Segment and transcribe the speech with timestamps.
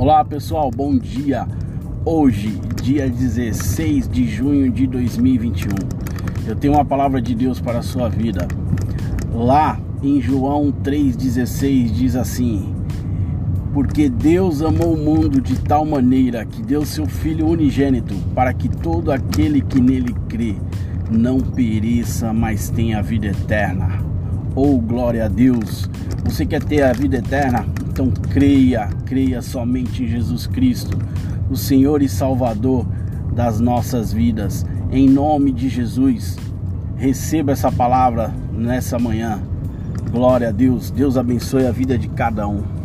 [0.00, 1.44] Olá pessoal, bom dia.
[2.04, 5.70] Hoje, dia 16 de junho de 2021,
[6.46, 8.46] eu tenho uma palavra de Deus para a sua vida.
[9.34, 12.72] Lá em João 3,16 diz assim:
[13.74, 18.68] Porque Deus amou o mundo de tal maneira que deu seu Filho unigênito, para que
[18.68, 20.54] todo aquele que nele crê
[21.10, 23.98] não pereça, mas tenha a vida eterna.
[24.54, 25.90] Oh, glória a Deus!
[26.22, 27.66] Você quer ter a vida eterna?
[27.98, 30.96] Então creia, creia somente em Jesus Cristo,
[31.50, 32.86] o Senhor e Salvador
[33.34, 34.64] das nossas vidas.
[34.92, 36.36] Em nome de Jesus,
[36.94, 39.42] receba essa palavra nessa manhã.
[40.12, 40.92] Glória a Deus.
[40.92, 42.77] Deus abençoe a vida de cada um.